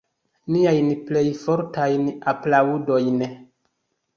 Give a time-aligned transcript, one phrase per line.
[0.53, 3.25] Niajn plej fortajn aplaŭdojn.